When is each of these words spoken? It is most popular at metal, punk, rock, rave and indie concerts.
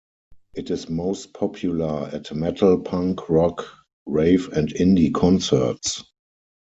It 0.55 0.71
is 0.71 0.89
most 0.89 1.31
popular 1.31 2.09
at 2.11 2.33
metal, 2.33 2.79
punk, 2.79 3.29
rock, 3.29 3.67
rave 4.07 4.47
and 4.51 4.67
indie 4.73 5.13
concerts. 5.13 6.03